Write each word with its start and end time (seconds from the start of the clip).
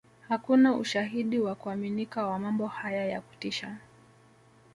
Hakuna 0.29 0.75
ushahidi 0.75 1.39
wa 1.39 1.55
kuaminika 1.55 2.27
wa 2.27 2.39
mambo 2.39 2.67
haya 2.67 3.05
ya 3.05 3.21
kutisha 3.21 3.77